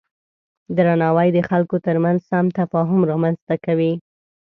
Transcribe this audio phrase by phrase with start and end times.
[0.77, 3.93] درناوی د خلکو ترمنځ سم تفاهم رامنځته کوي.